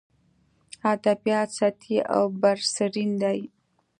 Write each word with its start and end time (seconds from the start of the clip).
ادبیات 0.93 1.49
سطحي 1.59 1.97
او 2.15 2.23
برسېرن 2.41 3.11
دي. 3.21 3.39